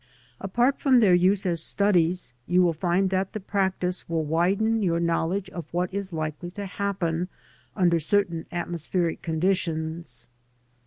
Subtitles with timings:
[0.39, 4.99] Apart from their use as studies, you will find that the practice will widen your
[4.99, 7.27] knowledge of what is likely to happen
[7.75, 10.27] under certain atmospheric conditions.